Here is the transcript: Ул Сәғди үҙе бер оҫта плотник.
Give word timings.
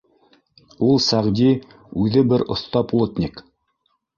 Ул 0.87 0.97
Сәғди 1.09 1.51
үҙе 2.07 2.25
бер 2.33 2.45
оҫта 2.57 2.85
плотник. 2.93 3.45